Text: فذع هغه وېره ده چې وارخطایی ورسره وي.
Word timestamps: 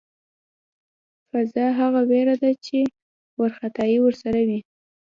فذع 1.33 1.67
هغه 1.79 2.01
وېره 2.09 2.35
ده 2.43 2.51
چې 2.65 2.77
وارخطایی 3.39 3.97
ورسره 4.01 4.39
وي. 4.47 4.59